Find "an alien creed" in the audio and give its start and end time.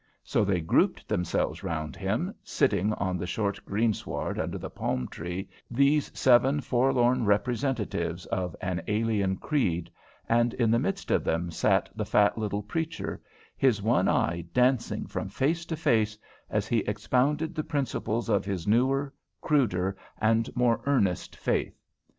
8.61-9.91